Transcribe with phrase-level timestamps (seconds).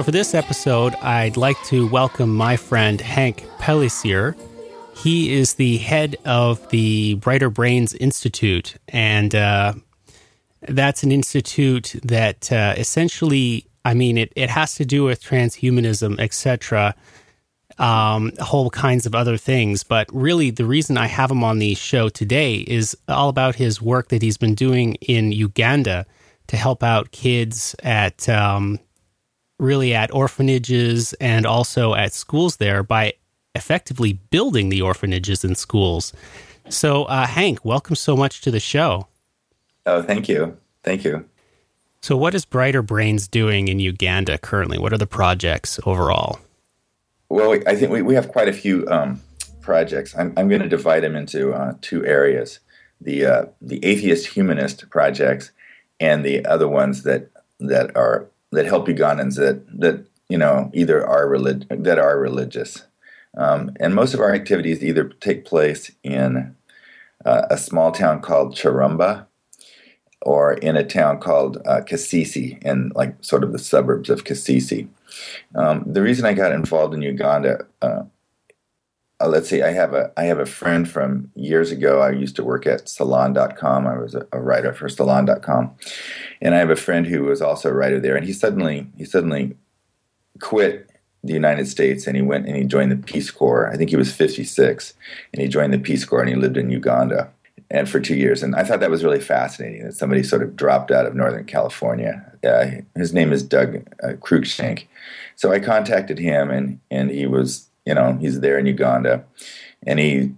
[0.00, 4.34] So, for this episode, I'd like to welcome my friend Hank Pellissier.
[4.96, 9.74] He is the head of the Brighter Brains Institute, and uh,
[10.62, 16.18] that's an institute that uh, essentially, I mean, it, it has to do with transhumanism,
[16.18, 16.94] etc.,
[17.76, 19.82] um, whole kinds of other things.
[19.82, 23.82] But really, the reason I have him on the show today is all about his
[23.82, 26.06] work that he's been doing in Uganda
[26.46, 28.78] to help out kids at um,
[29.60, 33.14] really at orphanages and also at schools there by
[33.54, 36.12] effectively building the orphanages and schools.
[36.68, 39.08] So, uh, Hank, welcome so much to the show.
[39.86, 40.56] Oh, thank you.
[40.82, 41.24] Thank you.
[42.00, 44.78] So, what is Brighter Brains doing in Uganda currently?
[44.78, 46.38] What are the projects overall?
[47.28, 49.20] Well, I think we, we have quite a few um,
[49.60, 50.14] projects.
[50.16, 52.60] I'm, I'm going to divide them into uh, two areas
[53.00, 55.52] the, uh, the atheist humanist projects
[55.98, 61.06] and the other ones that, that are that help Ugandans that that you know either
[61.06, 62.84] are relig- that are religious,
[63.36, 66.54] um, and most of our activities either take place in
[67.24, 69.26] uh, a small town called Kyarumba,
[70.22, 74.88] or in a town called uh, Kasese, in like sort of the suburbs of Kasese.
[75.54, 77.66] Um, the reason I got involved in Uganda.
[77.82, 78.04] Uh,
[79.20, 82.00] uh, let's see, I have a I have a friend from years ago.
[82.00, 83.86] I used to work at Salon.com.
[83.86, 85.74] I was a, a writer for Salon.com,
[86.40, 88.16] and I have a friend who was also a writer there.
[88.16, 89.56] And he suddenly he suddenly
[90.40, 90.88] quit
[91.22, 93.68] the United States and he went and he joined the Peace Corps.
[93.70, 94.94] I think he was 56,
[95.32, 97.30] and he joined the Peace Corps and he lived in Uganda
[97.70, 98.42] and for two years.
[98.42, 101.44] And I thought that was really fascinating that somebody sort of dropped out of Northern
[101.44, 102.24] California.
[102.42, 104.14] Uh, his name is Doug uh.
[105.36, 109.24] So I contacted him, and and he was you know he's there in Uganda,
[109.86, 110.32] and he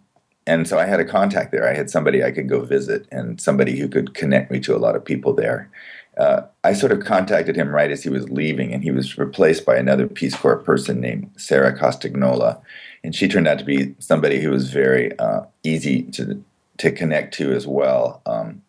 [0.47, 1.69] and so I had a contact there.
[1.69, 4.79] I had somebody I could go visit, and somebody who could connect me to a
[4.79, 5.71] lot of people there.
[6.19, 9.65] Uh, I sort of contacted him right as he was leaving, and he was replaced
[9.65, 12.61] by another Peace Corps person named Sarah Costagnola,
[13.03, 16.43] and she turned out to be somebody who was very uh, easy to
[16.79, 18.63] to connect to as well, um,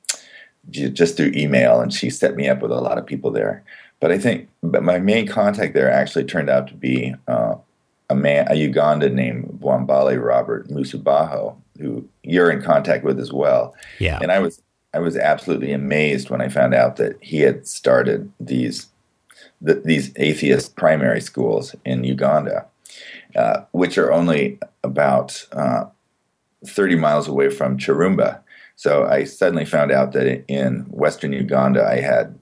[0.70, 3.64] just through email, and she set me up with a lot of people there.
[4.00, 7.56] But I think, but my main contact there actually turned out to be uh,
[8.14, 13.76] a man, a Ugandan named Bwambale Robert Musubaho, who you're in contact with as well.
[14.00, 14.20] Yeah.
[14.22, 14.62] And I was
[14.94, 18.88] I was absolutely amazed when I found out that he had started these
[19.60, 22.66] the, these atheist primary schools in Uganda,
[23.36, 25.86] uh, which are only about uh,
[26.66, 28.40] 30 miles away from Kyarumba.
[28.76, 32.38] So I suddenly found out that in Western Uganda, I had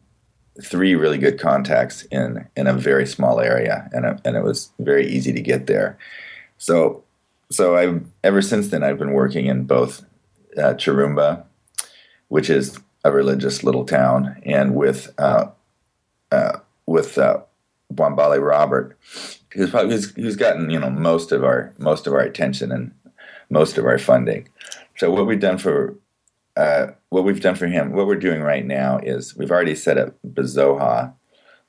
[0.62, 5.08] three really good contacts in in a very small area, and and it was very
[5.08, 5.98] easy to get there.
[6.58, 7.04] So
[7.50, 10.06] so I ever since then I've been working in both
[10.58, 11.44] uh, Kyarumba,
[12.28, 15.48] which is a religious little town, and with uh,
[16.32, 17.42] uh, with uh,
[17.98, 18.98] Robert,
[19.54, 22.92] who's probably who's, who's gotten you know most of our most of our attention and
[23.50, 24.48] most of our funding.
[24.98, 25.96] So what we've done for
[26.56, 29.98] uh, what we've done for him, what we're doing right now is we've already set
[29.98, 31.14] up Bizoha.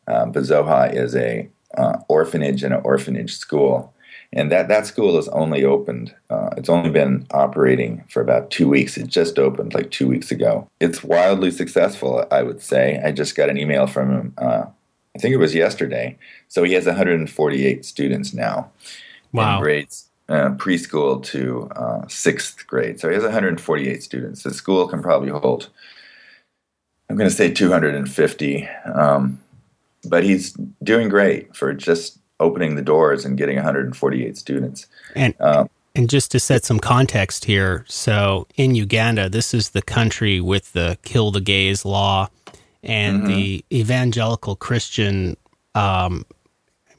[0.07, 3.95] Uh, Bizoha is a uh, orphanage and an orphanage school,
[4.33, 6.15] and that that school is only opened.
[6.31, 8.97] Uh, it's only been operating for about two weeks.
[8.97, 10.69] It just opened like two weeks ago.
[10.81, 13.01] It's wildly successful, I would say.
[13.05, 14.35] I just got an email from him.
[14.39, 14.65] Uh,
[15.15, 16.19] I think it was yesterday.
[16.49, 18.71] So he has 148 students now.
[19.33, 19.57] Wow.
[19.57, 23.01] In grades uh, preschool to uh, sixth grade.
[23.01, 24.43] So he has 148 students.
[24.43, 25.69] The school can probably hold,
[27.09, 28.69] I'm going to say 250.
[28.95, 29.41] Um,
[30.05, 34.87] but he's doing great for just opening the doors and getting 148 students.
[35.15, 39.83] And um, and just to set some context here, so in Uganda, this is the
[39.83, 42.29] country with the kill the gays law,
[42.83, 43.27] and mm-hmm.
[43.27, 45.37] the evangelical Christian
[45.75, 46.25] um,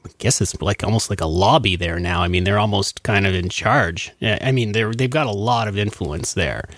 [0.04, 2.22] I guess it's like almost like a lobby there now.
[2.22, 4.12] I mean, they're almost kind of in charge.
[4.20, 6.68] I mean, they're they've got a lot of influence there.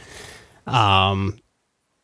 [0.66, 1.38] Um,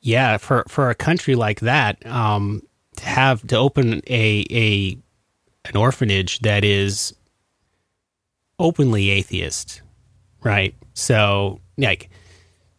[0.00, 2.62] yeah, for for a country like that, um,
[2.96, 4.98] to have to open a a
[5.69, 7.14] an orphanage that is
[8.58, 9.82] openly atheist,
[10.42, 10.75] right?
[10.94, 12.10] So like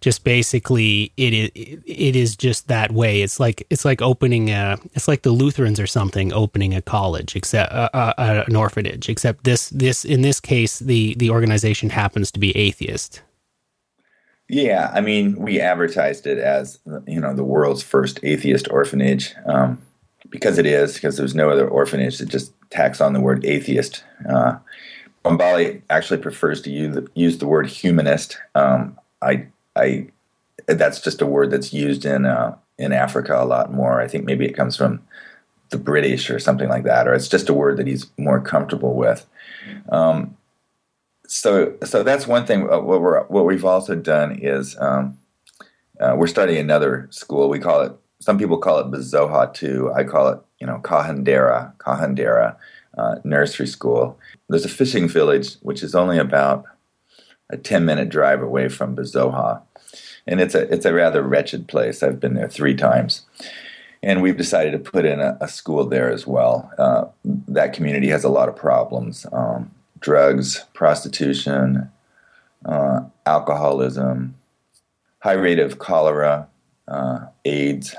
[0.04, 3.22] just basically it is it is just that way.
[3.22, 7.38] It's like it's like opening a it's like the Lutherans or something opening a college,
[7.38, 9.08] except uh, uh, uh, an orphanage.
[9.08, 13.22] Except this this in this case the the organization happens to be atheist.
[14.50, 19.82] Yeah, I mean we advertised it as you know the world's first atheist orphanage um,
[20.30, 24.04] because it is because there's no other orphanage that just tacks on the word atheist.
[24.30, 24.58] Uh,
[25.24, 28.38] Bwambale actually prefers to use the, use the word humanist.
[28.54, 30.08] Um, I I
[30.68, 34.02] that's just a word that's used in uh, in Africa a lot more.
[34.02, 35.02] I think maybe it comes from
[35.70, 38.96] the British or something like that, or it's just a word that he's more comfortable
[38.96, 39.26] with.
[39.90, 40.38] Um,
[41.28, 42.72] so, so that's one thing.
[42.72, 45.18] Uh, what we're what we've also done is um,
[46.00, 47.50] uh, we're starting another school.
[47.50, 47.94] We call it.
[48.20, 49.92] Some people call it Bizoha too.
[49.94, 52.56] I call it, you know, Kahendero, Kahendero
[52.98, 54.18] uh, Nursery School.
[54.48, 56.64] There's a fishing village which is only about
[57.54, 59.62] a 10 minute drive away from Bizoha,
[60.26, 62.04] and it's a it's a rather wretched place.
[62.04, 63.22] I've been there three times,
[64.02, 66.72] and we've decided to put in a, a school there as well.
[66.78, 71.90] Uh, that community has a lot of problems: um, drugs, prostitution,
[72.66, 74.36] uh, alcoholism,
[75.20, 76.48] high rate of cholera,
[76.88, 77.96] uh, AIDS,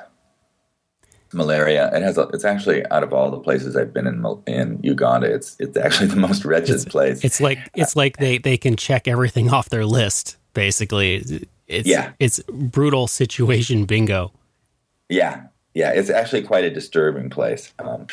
[1.34, 1.90] malaria.
[1.94, 2.18] It has.
[2.18, 5.76] A, it's actually out of all the places I've been in in Uganda, it's it's
[5.76, 7.24] actually the most wretched it's, place.
[7.24, 10.36] It's like it's like they they can check everything off their list.
[10.54, 12.12] Basically, it's yeah.
[12.18, 14.32] it's brutal situation bingo.
[15.08, 15.90] Yeah, yeah.
[15.90, 17.72] It's actually quite a disturbing place.
[17.78, 18.06] Um,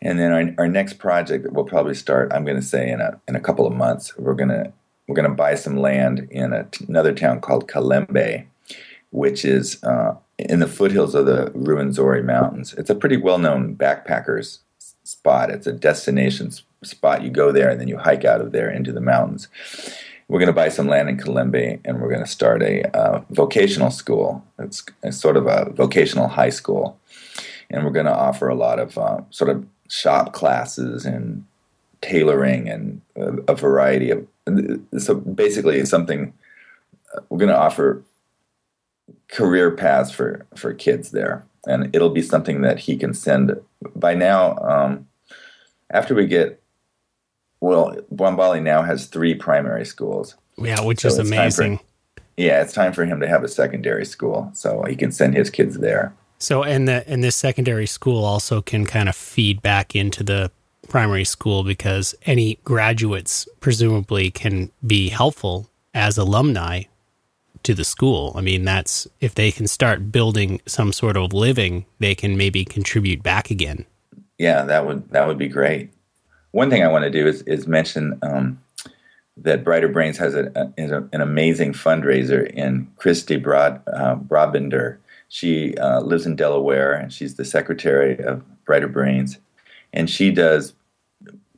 [0.00, 3.00] and then our, our next project that we'll probably start, I'm going to say in
[3.00, 4.72] a in a couple of months, we're gonna
[5.06, 8.46] we're gonna buy some land in a, another town called Kilembe,
[9.10, 12.74] which is uh, in the foothills of the Ruwenzori Mountains.
[12.74, 14.58] It's a pretty well known backpackers
[15.02, 15.50] spot.
[15.50, 16.52] It's a destination
[16.82, 17.22] spot.
[17.22, 19.48] You go there and then you hike out of there into the mountains.
[20.28, 23.22] We're going to buy some land in Kilembe and we're going to start a uh,
[23.30, 24.44] vocational school.
[24.58, 26.98] It's, sort of a vocational high school.
[27.70, 31.44] And we're going to offer a lot of uh, sort of shop classes and
[32.02, 34.26] tailoring and a, a variety of.
[34.98, 36.32] So basically, something
[37.14, 38.02] uh, we're going to offer
[39.28, 43.58] career paths for for kids there, and it'll be something that he can send.
[43.94, 45.08] By now, um,
[45.90, 46.60] after we get
[47.60, 50.36] well, Bwambale now has three primary schools.
[50.56, 51.78] Yeah, which so is amazing.
[51.78, 51.84] For,
[52.36, 55.50] yeah, it's time for him to have a secondary school, so he can send his
[55.50, 56.14] kids there.
[56.38, 60.50] So, and the and this secondary school also can kind of feed back into the
[60.88, 66.84] primary school because any graduates presumably can be helpful as alumni
[67.62, 68.32] to the school.
[68.34, 72.64] I mean, that's if they can start building some sort of living, they can maybe
[72.64, 73.84] contribute back again.
[74.38, 75.90] Yeah, that would that would be great.
[76.52, 78.60] One thing I want to do is is mention um,
[79.36, 84.98] that Brighter Brains has a, a, an amazing fundraiser in Christy Broad uh.
[85.28, 89.38] She uh, lives in Delaware and she's the secretary of Brighter Brains,
[89.92, 90.72] and she does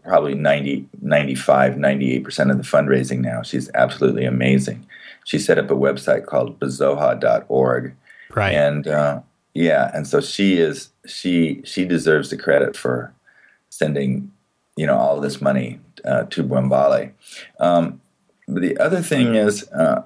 [0.03, 3.43] probably 90, 95, 98% of the fundraising now.
[3.43, 4.87] She's absolutely amazing
[5.25, 7.95] she set up a website called bizoha.org.
[8.35, 8.55] Right.
[8.55, 9.21] And uh,
[9.55, 13.13] yeah, and so she is she she deserves the credit for
[13.69, 14.31] sending
[14.77, 17.13] you know all this money uh, to Bwambale.
[17.59, 18.01] Um,
[18.47, 20.03] the other thing is uh,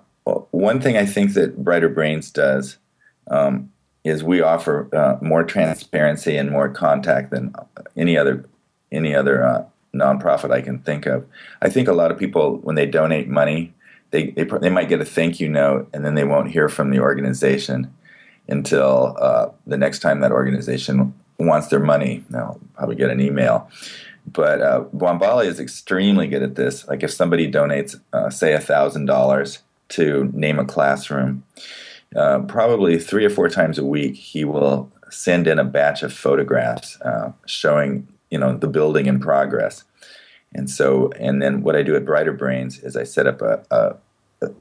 [0.50, 2.78] one thing I think that Brighter Brains does
[3.30, 3.70] um,
[4.04, 7.54] is we offer uh, more transparency and more contact than
[7.96, 8.44] any other
[8.92, 9.64] any other uh,
[9.94, 11.26] nonprofit I can think of.
[11.62, 13.72] I think a lot of people when they donate money
[14.14, 16.90] they, they, they might get a thank you note and then they won't hear from
[16.90, 17.92] the organization
[18.46, 22.24] until uh, the next time that organization wants their money.
[22.30, 23.68] They'll probably get an email.
[24.26, 26.86] But uh, is extremely good at this.
[26.86, 31.42] Like if somebody donates, uh, say, $1,000 to name a classroom,
[32.14, 36.12] uh, probably three or four times a week, he will send in a batch of
[36.12, 39.84] photographs uh, showing you know the building in progress.
[40.54, 43.64] And so, and then what I do at Brighter Brains is I set up a,
[43.70, 43.96] a,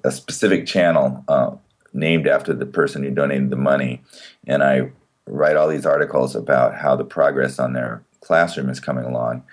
[0.03, 1.51] a specific channel uh,
[1.93, 4.01] named after the person who donated the money,
[4.47, 4.91] and I
[5.25, 9.43] write all these articles about how the progress on their classroom is coming along.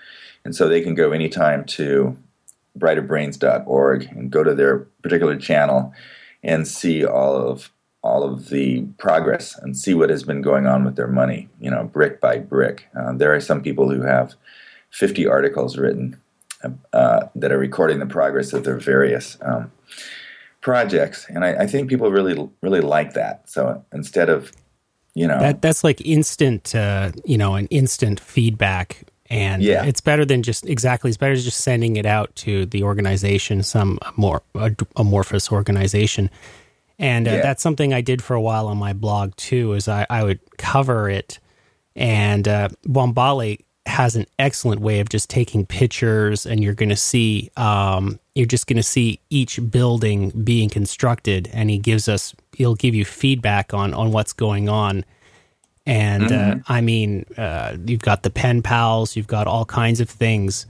[0.43, 2.17] And so they can go anytime to
[2.77, 5.93] brighterbrains.org and go to their particular channel
[6.43, 7.71] and see all of
[8.03, 11.69] all of the progress and see what has been going on with their money, you
[11.69, 12.87] know, brick by brick.
[12.99, 14.33] Uh, there are some people who have
[14.89, 16.19] 50 articles written
[16.93, 19.71] uh, that are recording the progress of their various um,
[20.61, 23.49] projects, and I, I, think people really really like that.
[23.49, 24.51] So instead of
[25.13, 29.05] you know that that's like instant, uh, you know, an instant feedback.
[29.29, 29.85] And yeah.
[29.85, 31.09] it's better than just exactly.
[31.09, 34.41] It's better than just sending it out to the organization, some more
[34.97, 36.29] amorphous organization.
[36.99, 37.41] And uh, yeah.
[37.41, 39.71] that's something I did for a while on my blog too.
[39.71, 41.39] Is I, I would cover it,
[41.95, 46.95] and uh, Bwambale has an excellent way of just taking pictures and you're going to
[46.95, 52.33] see um, you're just going to see each building being constructed and he gives us
[52.53, 55.05] he'll give you feedback on on what's going on.
[55.85, 56.59] And uh, mm-hmm.
[56.59, 60.65] uh, i mean uh, you've got the pen pals you've got all kinds of things.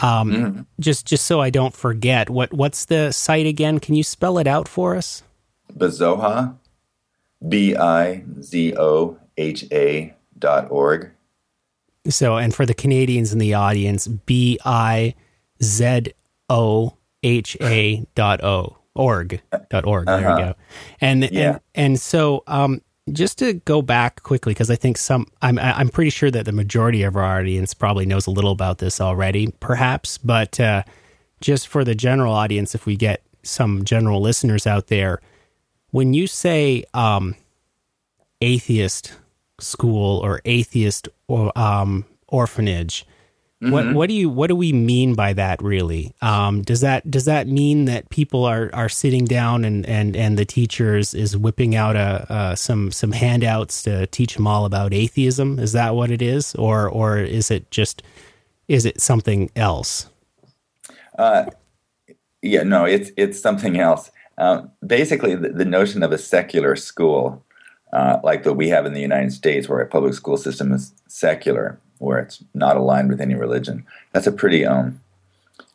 [0.00, 0.62] Um, mm-hmm.
[0.80, 3.78] just just so i don't forget what what's the site again?
[3.78, 5.22] Can you spell it out for us?
[5.72, 6.56] Bizoha,
[7.48, 11.10] b i z o h a dot org.
[12.08, 15.14] So, and for the Canadians in the audience, B I
[15.62, 16.12] Z
[16.54, 20.06] O H A dot O org dot org.
[20.06, 20.38] There uh-huh.
[20.38, 20.54] you go.
[21.00, 21.50] And yeah.
[21.50, 22.80] and and so um,
[23.12, 26.52] just to go back quickly because I think some I'm I'm pretty sure that the
[26.52, 30.84] majority of our audience probably knows a little about this already, perhaps, but uh,
[31.40, 35.20] just for the general audience, if we get some general listeners out there,
[35.90, 37.34] when you say um,
[38.40, 39.12] atheist
[39.60, 43.06] school or atheist or um, orphanage,
[43.64, 43.72] Mm-hmm.
[43.72, 46.14] What what do you what do we mean by that really?
[46.20, 50.38] Um, does that does that mean that people are are sitting down and and and
[50.38, 54.92] the teachers is whipping out a uh, some some handouts to teach them all about
[54.92, 55.58] atheism?
[55.58, 58.02] Is that what it is, or or is it just
[58.68, 60.10] is it something else?
[61.18, 61.46] Uh,
[62.42, 64.10] yeah, no, it's it's something else.
[64.36, 67.44] Um, basically, the, the, notion of a secular school,
[67.92, 70.92] uh, like that we have in the United States, where a public school system is
[71.06, 73.86] secular, where it's not aligned with any religion.
[74.12, 75.00] That's a pretty um,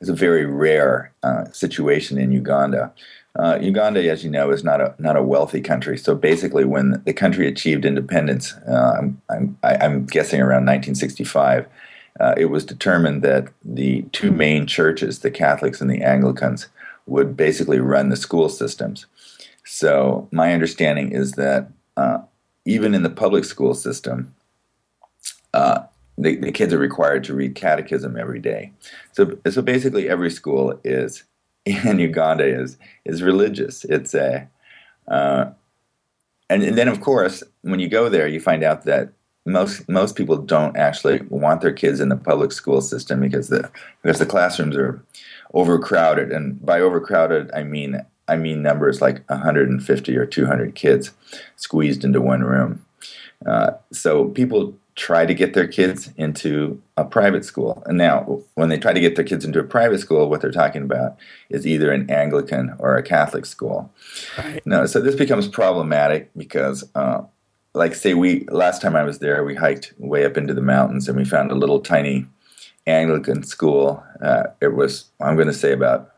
[0.01, 2.93] it's a very rare uh, situation in Uganda.
[3.37, 5.97] Uh, Uganda, as you know, is not a not a wealthy country.
[5.97, 11.67] So basically, when the country achieved independence, uh, I'm, I'm, I'm guessing around 1965,
[12.19, 16.67] uh, it was determined that the two main churches, the Catholics and the Anglicans,
[17.05, 19.05] would basically run the school systems.
[19.63, 22.19] So my understanding is that uh,
[22.65, 24.33] even in the public school system,
[25.53, 25.83] uh,
[26.19, 28.73] the, the kids are required to read catechism every day.
[29.13, 31.23] So, so basically, every school is
[31.65, 33.85] in Uganda is is religious.
[33.85, 34.47] It's a,
[35.07, 35.51] uh,
[36.49, 39.13] and, and then of course, when you go there, you find out that
[39.45, 43.69] most most people don't actually want their kids in the public school system because the
[44.01, 45.01] because the classrooms are
[45.53, 51.11] overcrowded, and by overcrowded, I mean I mean numbers like 150 or 200 kids
[51.55, 52.85] squeezed into one room.
[53.45, 57.81] Uh, so people try to get their kids into a private school.
[57.85, 60.51] And now, when they try to get their kids into a private school, what they're
[60.51, 61.17] talking about
[61.49, 63.89] is either an Anglican or a Catholic school.
[64.37, 64.61] Right.
[64.65, 67.21] No, so this becomes problematic because, uh,
[67.73, 71.07] like, say we last time I was there, we hiked way up into the mountains
[71.07, 72.27] and we found a little tiny
[72.85, 74.03] Anglican school.
[74.21, 76.11] Uh, it was, I'm going to say, about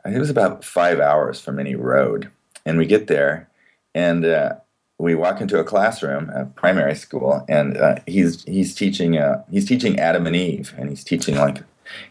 [0.00, 2.30] I think it was about five hours from any road.
[2.64, 3.50] And we get there,
[3.94, 4.54] and uh,
[5.02, 9.66] we walk into a classroom, at primary school, and uh, he's he's teaching uh, he's
[9.66, 11.58] teaching Adam and Eve, and he's teaching like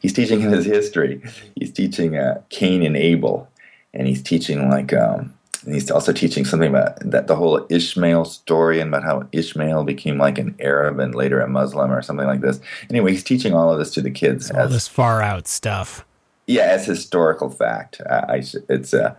[0.01, 1.21] he's teaching his history.
[1.55, 3.47] He's teaching uh, Cain and Abel,
[3.93, 5.33] and he's teaching like um,
[5.63, 9.85] and he's also teaching something about that the whole Ishmael story and about how Ishmael
[9.85, 12.59] became like an Arab and later a Muslim or something like this.
[12.89, 14.51] Anyway, he's teaching all of this to the kids.
[14.51, 16.05] all as, this far out stuff.
[16.45, 18.01] Yeah, as historical fact.
[18.09, 19.15] I, it's uh,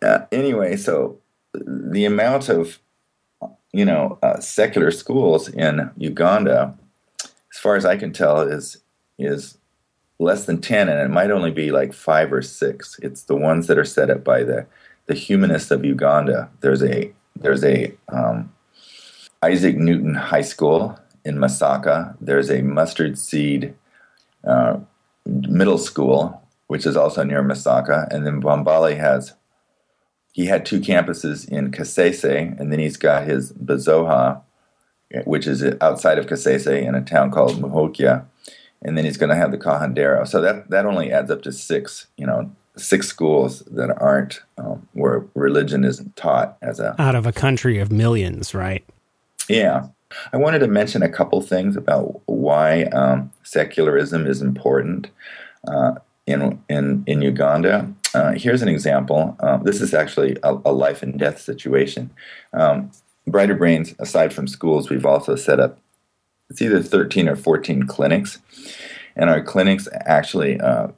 [0.00, 0.76] uh, anyway.
[0.76, 1.18] So
[1.52, 2.78] the amount of
[3.72, 6.76] you know, uh, secular schools in Uganda,
[7.22, 8.78] as far as I can tell, is
[9.18, 9.58] is
[10.18, 12.98] less than ten, and it might only be like five or six.
[13.02, 14.66] It's the ones that are set up by the
[15.06, 16.50] the humanists of Uganda.
[16.60, 18.52] There's a there's a um,
[19.42, 22.16] Isaac Newton High School in Masaka.
[22.20, 23.74] There's a Mustard Seed
[24.44, 24.78] uh,
[25.26, 29.34] Middle School, which is also near Masaka, and then Bwambale has
[30.36, 34.42] he had two campuses in Kasese, and then he's got his Bizoha,
[35.24, 38.22] which is outside of Kasese in a town called Muhokya,
[38.82, 40.28] and then he's going to have the Kahendero.
[40.28, 44.86] So that that only adds up to six, you know, six schools that aren't um,
[44.92, 48.84] where religion isn't taught as a out of a country of millions, right?
[49.48, 49.86] Yeah.
[50.34, 55.08] I wanted to mention a couple things about why um, secularism is important
[55.66, 55.94] uh,
[56.26, 57.90] in in in Uganda.
[58.14, 59.36] Uh, here's an example.
[59.40, 62.10] Um, this is actually a, a, life and death situation.
[62.52, 62.90] Um,
[63.26, 65.78] Brighter Brains, aside from schools, we've also set up
[66.48, 68.38] it's either 13 or 14 clinics.
[69.16, 70.88] And our clinics actually uh,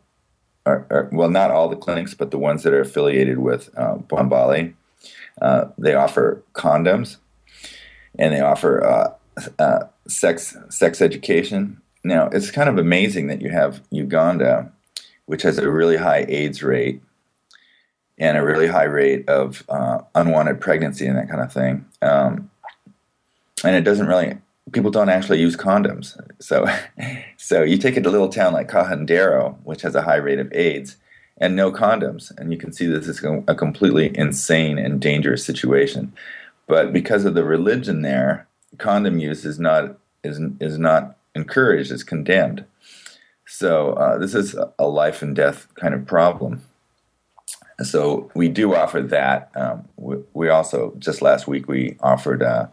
[0.67, 3.97] are, are, well, not all the clinics, but the ones that are affiliated with uh,
[3.97, 4.75] Bwambale.
[5.41, 7.17] Uh, they offer condoms
[8.19, 9.15] and they offer uh,
[9.59, 11.81] uh, sex sex education.
[12.03, 14.73] Now, it's kind of amazing that you have Uganda,
[15.29, 17.03] which has a really high AIDS rate,
[18.17, 21.85] and a really high rate of uh, unwanted pregnancy and that kind of thing.
[22.01, 22.51] Um,
[23.63, 24.39] and it doesn't really
[24.73, 26.19] people don't actually use condoms.
[26.41, 26.67] So
[27.37, 30.39] so you take it to a little town like Kahendero, which has a high rate
[30.39, 30.97] of AIDS,
[31.37, 36.13] and no condoms, and you can see this is a completely insane and dangerous situation.
[36.67, 38.47] But because of the religion there,
[38.79, 42.65] condom use is not is is not encouraged; it's condemned.
[43.49, 46.63] So uh, this is a life and death kind of problem
[47.83, 49.51] so we do offer that.
[49.55, 52.67] Um, we, we, also just last week we offered uh,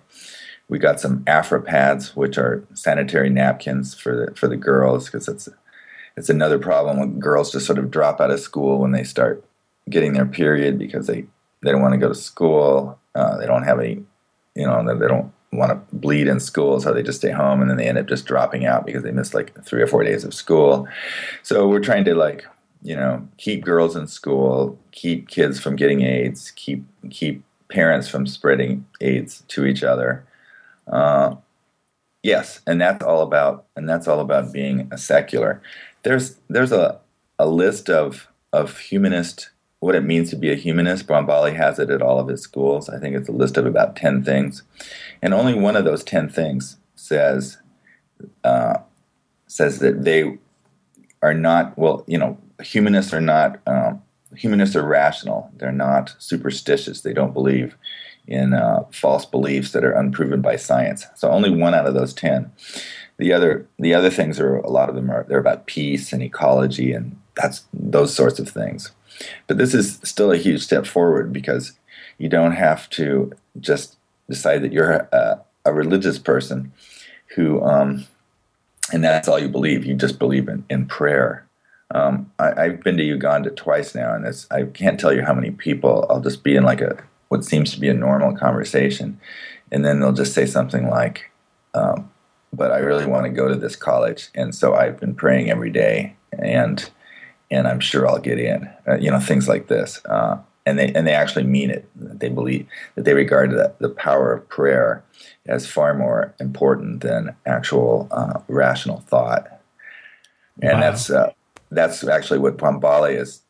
[0.67, 5.47] we got some AfriPads, which are sanitary napkins for the for the girls, because it's
[6.17, 9.43] it's another problem when girls just sort of drop out of school when they start
[9.89, 11.25] getting their period because they
[11.61, 12.99] they don't want to go to school.
[13.13, 14.03] Uh, they don't have any,
[14.55, 17.69] you know, they don't want to bleed in school, so they just stay home, and
[17.69, 20.23] then they end up just dropping out because they miss like three or four days
[20.23, 20.87] of school.
[21.43, 22.45] So we're trying to like,
[22.81, 28.27] you know, keep girls in school, keep kids from getting AIDS, keep keep parents from
[28.27, 30.25] spreading AIDS to each other.
[30.87, 31.35] Uh,
[32.23, 35.61] yes, and that's all about and that's all about being a secular.
[36.03, 36.99] There's there's a
[37.39, 39.49] a list of of humanist
[39.85, 41.05] what it means to be a humanist.
[41.05, 42.89] Bwambale has it at all of his schools.
[42.89, 44.63] I think it's a list of about 10 things.
[45.21, 47.59] And only one of those 10 things says,
[48.43, 48.77] uh,
[49.45, 50.39] says that they
[51.21, 54.01] are not, well, you know, humanists are not, um,
[54.35, 55.51] humanists are rational.
[55.57, 57.01] They're not superstitious.
[57.01, 57.77] They don't believe
[58.27, 61.05] in uh, false beliefs that are unproven by science.
[61.13, 62.51] So only one out of those 10.
[63.17, 66.23] The other, the other things are, a lot of them are, they're about peace and
[66.23, 68.91] ecology and that's those sorts of things.
[69.47, 71.73] But this is still a huge step forward because
[72.17, 73.97] you don't have to just
[74.29, 76.71] decide that you're a, a religious person
[77.35, 78.05] who, um,
[78.93, 79.85] and that's all you believe.
[79.85, 81.45] You just believe in, in prayer.
[81.93, 85.33] Um, I, have been to Uganda twice now, and it's, I can't tell you how
[85.33, 89.19] many people I'll just be in like a what seems to be a normal conversation,
[89.71, 91.31] and then they'll just say something like,
[91.73, 92.11] um,
[92.53, 95.69] "But I really want to go to this college, and so I've been praying every
[95.69, 96.89] day, and
[97.51, 98.69] and I'm sure I'll get in.
[98.87, 100.03] Uh, you know, things like this.
[100.05, 101.87] Uh, and they and they actually mean it.
[101.95, 105.03] They believe that they regard the, the power of prayer
[105.45, 109.61] as far more important than actual uh, rational thought.
[110.61, 110.79] And wow.
[110.79, 111.33] that's uh,
[111.69, 113.41] that's actually what Bwambale is.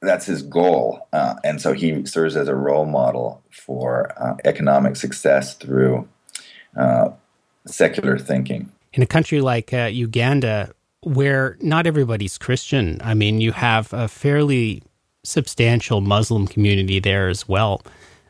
[0.00, 4.94] That's his goal, uh, and so he serves as a role model for uh, economic
[4.94, 6.08] success through
[7.66, 8.70] secular thinking.
[8.92, 10.72] In a country like Uganda,
[11.08, 13.00] where not everybody's Christian.
[13.02, 14.82] I mean, you have a fairly
[15.24, 17.82] substantial Muslim community there as well.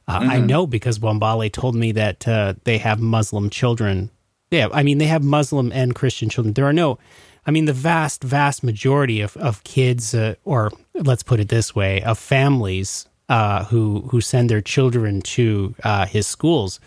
[0.06, 0.30] Uh, mm-hmm.
[0.30, 4.10] I know because Bwambale told me that uh, they have Muslim children.
[4.50, 6.54] Yeah, I mean, they have Muslim and Christian children.
[6.54, 6.98] There are no,
[7.46, 11.74] I mean, the vast, vast majority of, of kids, uh, or let's put it this
[11.74, 16.80] way, of families uh, who, who send their children to uh, his schools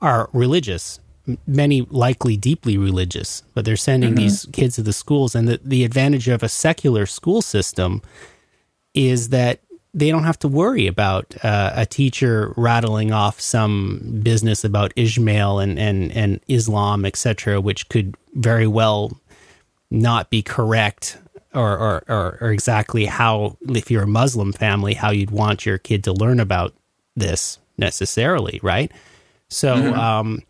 [0.00, 1.00] are religious
[1.46, 4.22] many likely deeply religious, but they're sending mm-hmm.
[4.22, 5.34] these kids to the schools.
[5.34, 8.02] And the, the advantage of a secular school system
[8.94, 9.60] is that
[9.92, 15.58] they don't have to worry about uh, a teacher rattling off some business about Ishmael
[15.58, 19.18] and, and, and Islam, etc., which could very well
[19.90, 21.18] not be correct
[21.54, 25.78] or, or, or, or, exactly how, if you're a Muslim family, how you'd want your
[25.78, 26.74] kid to learn about
[27.14, 28.92] this necessarily, right?
[29.48, 29.98] So, mm-hmm.
[29.98, 30.42] um,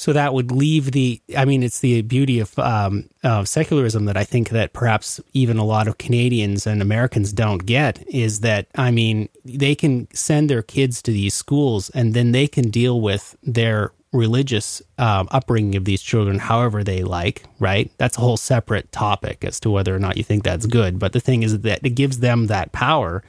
[0.00, 1.20] so that would leave the.
[1.36, 5.58] I mean, it's the beauty of um, of secularism that I think that perhaps even
[5.58, 10.48] a lot of Canadians and Americans don't get is that I mean they can send
[10.48, 15.76] their kids to these schools and then they can deal with their religious um, upbringing
[15.76, 17.44] of these children however they like.
[17.58, 17.90] Right?
[17.98, 20.98] That's a whole separate topic as to whether or not you think that's good.
[20.98, 23.22] But the thing is that it gives them that power.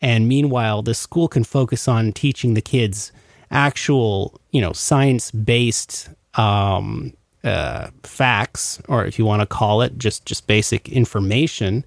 [0.00, 3.12] And meanwhile, the school can focus on teaching the kids
[3.50, 7.12] actual, you know, science based um,
[7.44, 11.84] uh, facts, or if you want to call it just just basic information,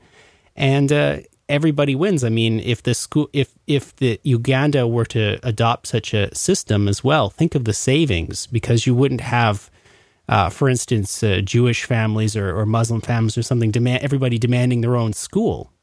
[0.56, 1.18] and uh,
[1.50, 2.24] everybody wins.
[2.24, 6.88] I mean, if the school, if if the Uganda were to adopt such a system
[6.88, 9.70] as well, think of the savings because you wouldn't have.
[10.30, 14.80] Uh, for instance, uh, Jewish families or, or, Muslim families or something, demand everybody demanding
[14.80, 15.74] their own school.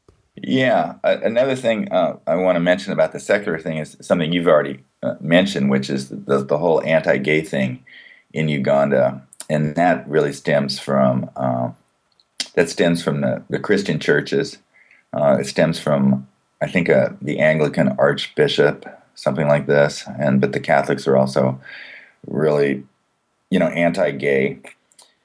[0.41, 4.47] Yeah, another thing uh, I want to mention about the secular thing is something you've
[4.47, 7.83] already uh, mentioned, which is the, the whole anti-gay thing
[8.33, 11.71] in Uganda, and that really stems from uh,
[12.55, 14.57] that stems from the, the Christian churches.
[15.13, 16.27] Uh, it stems from
[16.61, 18.85] I think uh, the Anglican Archbishop,
[19.15, 21.59] something like this, and but the Catholics are also
[22.27, 22.83] really,
[23.49, 24.59] you know, anti-gay.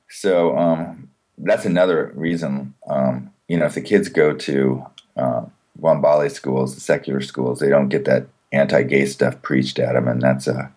[0.09, 2.75] So um, that's another reason.
[2.89, 5.45] Um, you know, if the kids go to uh,
[5.81, 10.23] Bwambale schools, the secular schools, they don't get that anti-gay stuff preached at them, and
[10.23, 10.73] that's a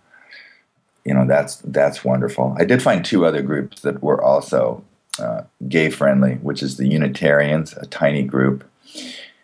[1.06, 2.56] you know that's that's wonderful.
[2.60, 4.84] I did find two other groups that were also
[5.20, 8.70] uh, gay friendly, which is the Unitarians, a tiny group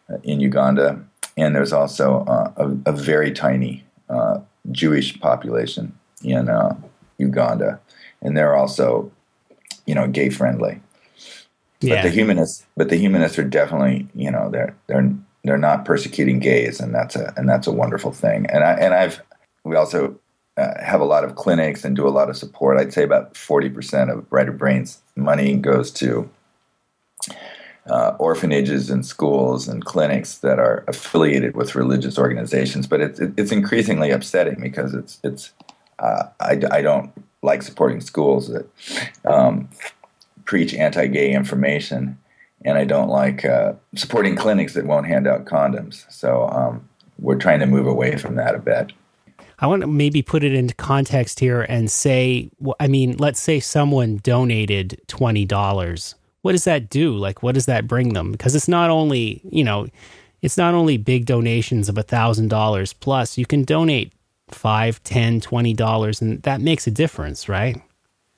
[0.10, 1.02] uh, in Uganda,
[1.38, 4.40] and there's also uh, a, a, very tiny uh,
[4.72, 6.76] Jewish population in uh,
[7.18, 7.80] Uganda,
[8.22, 9.12] and they're also
[9.86, 10.82] you know gay friendly.
[11.80, 11.96] Yeah.
[11.96, 16.40] But the humanists, but the humanists are definitely you know they're they're they're not persecuting
[16.40, 18.46] gays, and that's a and that's a wonderful thing.
[18.48, 19.22] And I and I've
[19.64, 20.20] we also
[20.58, 22.78] uh, have a lot of clinics and do a lot of support.
[22.78, 26.30] I'd say about 40% of Brighter Brains money goes to
[27.88, 32.88] uh, orphanages and schools and clinics that are affiliated with religious organizations.
[32.88, 35.52] But it's it's increasingly upsetting because it's it's
[36.00, 38.68] uh, I, I don't like supporting schools that
[39.26, 39.70] um,
[40.46, 42.18] preach anti-gay information,
[42.66, 46.12] and I don't like uh, supporting clinics that won't hand out condoms.
[46.12, 46.88] So um,
[47.20, 48.94] we're trying to move away from that a bit.
[49.60, 52.50] I want to maybe put it into context here and say,
[52.80, 57.16] I mean, let's say someone donated twenty dollars what does that do?
[57.16, 58.32] Like, what does that bring them?
[58.32, 59.88] Because it's not only, you know,
[60.42, 64.14] it's not only big donations of a thousand dollars plus, you can donate
[64.50, 67.82] five, ten, twenty dollars, and that makes a difference, right?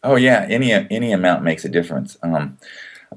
[0.04, 2.16] Oh yeah, any any amount makes a difference.
[2.22, 2.60] Um,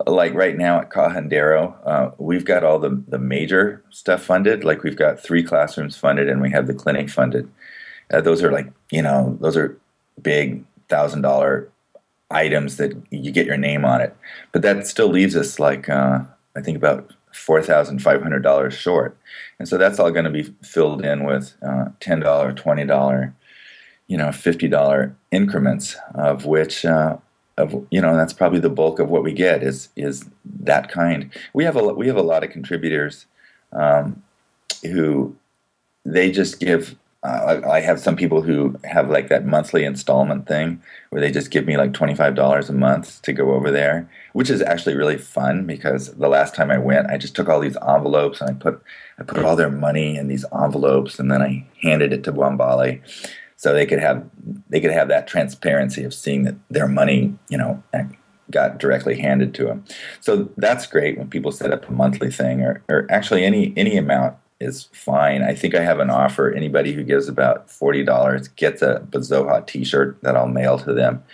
[0.06, 4.64] like right now at Kahendero, uh, we've got all the the major stuff funded.
[4.64, 7.50] Like we've got three classrooms funded, and we have the clinic funded.
[8.12, 9.78] Uh, those are like you know those are
[10.20, 11.70] big thousand dollar
[12.30, 14.14] items that you get your name on it.
[14.52, 16.20] But that still leaves us like uh,
[16.56, 19.16] I think about four thousand five hundred dollars short,
[19.58, 23.34] and so that's all going to be filled in with uh, ten dollar, twenty dollar,
[24.06, 26.84] you know, fifty dollar increments, of which.
[27.58, 30.24] Of you know that's probably the bulk of what we get is is
[30.60, 31.30] that kind.
[31.52, 33.26] We have a we have a lot of contributors
[33.72, 34.22] um,
[34.82, 35.36] who
[36.04, 40.80] they just give uh, I have some people who have like that monthly installment thing
[41.10, 44.62] where they just give me like $25 a month to go over there, which is
[44.62, 48.40] actually really fun because the last time I went, I just took all these envelopes
[48.40, 48.80] and I put
[49.18, 53.00] I put all their money in these envelopes and then I handed it to Bwambale
[53.58, 54.24] so they could have
[54.70, 57.82] they could have that transparency of seeing that their money, you know,
[58.50, 59.84] got directly handed to them.
[60.20, 63.96] So that's great when people set up a monthly thing or, or actually any any
[63.96, 65.42] amount is fine.
[65.42, 66.50] I think I have an offer.
[66.52, 71.24] Anybody who gives about forty dollars gets a Bizoha T-shirt that I'll mail to them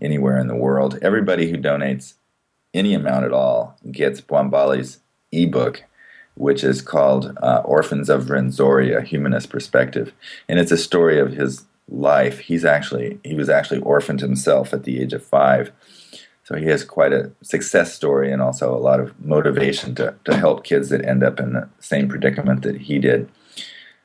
[0.00, 0.98] anywhere in the world.
[1.02, 2.14] Everybody who donates
[2.72, 5.84] any amount at all gets Bwambale's ebook,
[6.36, 10.12] which is called uh, "Orphans of Rwenzori: A Humanist Perspective,"
[10.48, 12.38] and it's a story of his life.
[12.38, 15.72] He's actually he was actually orphaned himself at the age of five
[16.46, 20.36] so he has quite a success story and also a lot of motivation to, to
[20.36, 23.28] help kids that end up in the same predicament that he did.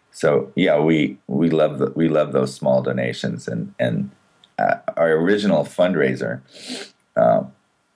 [0.09, 4.09] So yeah, we we love the, we love those small donations and and
[4.57, 6.41] uh, our original fundraiser
[7.15, 7.43] uh,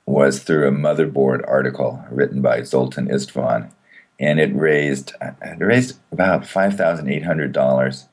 [0.06, 3.72] was through a motherboard article written by Zoltan Istvan,
[4.20, 8.08] and it raised it raised about five thousand eight hundred dollars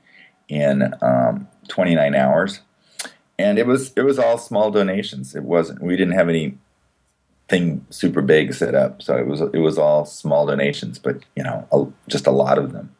[0.48, 2.60] in um, twenty nine hours
[3.42, 5.34] and it was it was all small donations.
[5.34, 9.78] It wasn't we didn't have anything super big set up, so it was it was
[9.78, 12.94] all small donations, but you know a, just a lot of them,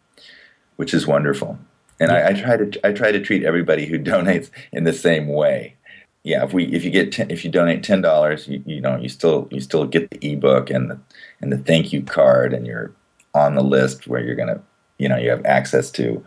[0.76, 1.58] which is wonderful.
[2.00, 5.28] And I, I, try to I try to treat everybody who donates in the same
[5.28, 5.76] way.
[6.24, 8.96] Yeah, if we if you get ten, if you donate ten dollars, you, you know
[8.96, 10.98] you still you still get the ebook and the
[11.40, 12.92] and the thank you card, and you're
[13.35, 14.61] on the list where you're gonna
[14.98, 16.24] you know you have access to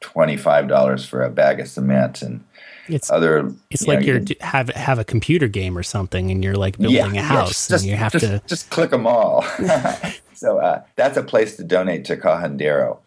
[0.00, 2.44] twenty five dollars for a bag of cement and
[2.88, 3.52] it's other.
[3.70, 6.54] It's you like know, you're you have have a computer game or something, and you're
[6.54, 9.06] like building yeah, a house, yeah, just, and you have just, to just click them
[9.06, 9.42] all.
[10.34, 12.98] so uh, that's a place to donate to Kahendero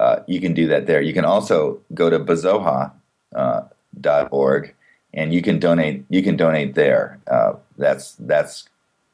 [0.00, 1.02] uh, you can do that there.
[1.02, 2.94] You can also go to bizoha.org
[3.34, 4.72] uh,
[5.12, 6.04] and you can donate.
[6.08, 7.18] You can donate there.
[7.26, 8.68] Uh, that's that's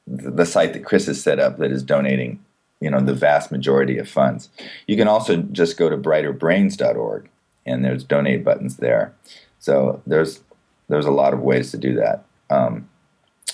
[0.07, 2.39] the site that Chris has set up that is donating.
[2.81, 4.49] You know the vast majority of funds.
[4.87, 7.29] You can also just go to brighterbrains.org
[7.65, 9.13] and there's donate buttons there.
[9.59, 10.41] So there's
[10.89, 12.25] there's a lot of ways to do that.
[12.49, 12.89] Um,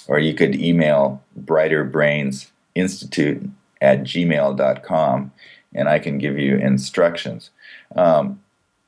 [0.08, 5.32] or you could email brighterbrainsinstitute at gmail.com
[5.74, 7.48] and I can give you instructions.
[7.96, 8.42] Um,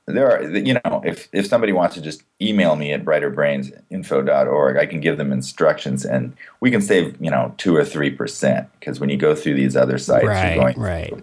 [0.06, 4.86] there are, you know, if, if somebody wants to just email me at brighterbrainsinfo.org, I
[4.86, 9.08] can give them instructions and we can save, you know, two or 3% because when
[9.08, 11.14] you go through these other sites, right, you're going, right.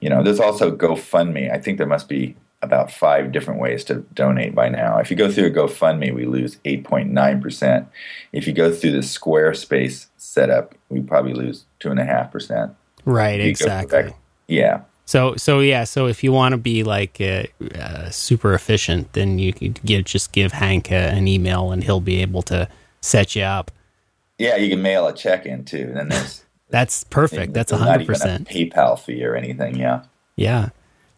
[0.00, 1.50] you know, there's also GoFundMe.
[1.50, 4.98] I think there must be about five different ways to donate by now.
[4.98, 7.86] If you go through a GoFundMe, we lose 8.9%.
[8.32, 12.74] If you go through the Squarespace setup, we probably lose 2.5%.
[13.06, 14.14] Right, exactly.
[14.46, 14.82] yeah.
[15.10, 17.42] So, so yeah, so if you want to be like uh,
[17.74, 21.98] uh, super efficient, then you could give, just give Hank uh, an email and he'll
[21.98, 22.68] be able to
[23.00, 23.72] set you up.
[24.38, 25.78] Yeah, you can mail a check in too.
[25.88, 27.54] And then there's that's perfect.
[27.54, 29.74] That's a hundred percent PayPal fee or anything.
[29.74, 30.04] Yeah.
[30.36, 30.68] Yeah.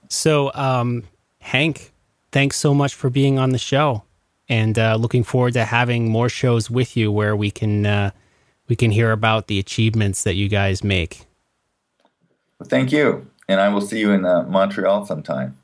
[0.08, 1.02] So, um,
[1.40, 1.92] Hank,
[2.30, 4.04] thanks so much for being on the show,
[4.48, 8.12] and uh, looking forward to having more shows with you where we can uh,
[8.68, 11.26] we can hear about the achievements that you guys make.
[12.58, 15.56] Well, thank you, and I will see you in uh, Montreal sometime.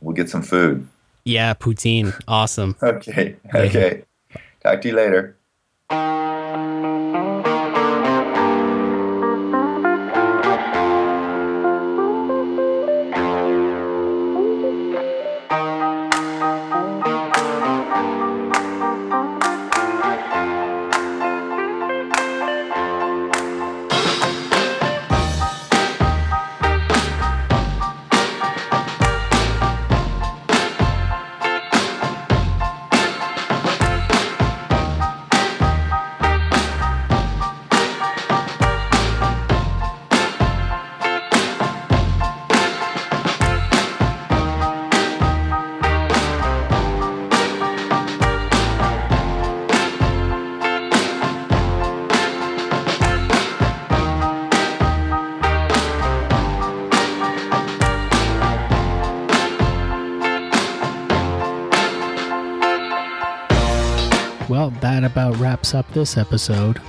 [0.00, 0.86] We'll get some food.
[1.24, 2.18] Yeah, poutine.
[2.26, 2.76] Awesome.
[2.82, 3.36] okay.
[3.54, 4.04] Okay.
[4.62, 5.36] Talk to you later.
[65.68, 66.80] Wraps up this episode.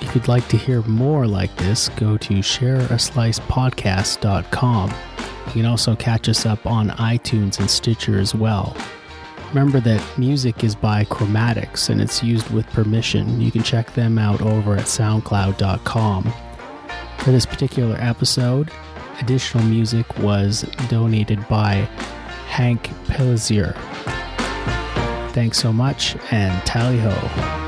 [0.00, 4.94] If you'd like to hear more like this, go to shareaslicepodcast.com.
[5.46, 8.76] You can also catch us up on iTunes and Stitcher as well.
[9.50, 13.40] Remember that music is by Chromatics and it's used with permission.
[13.40, 16.34] You can check them out over at soundcloud.com.
[17.18, 18.72] For this particular episode,
[19.20, 21.88] additional music was donated by
[22.48, 23.76] Hank Pellissier.
[25.34, 27.63] Thanks so much and tally ho.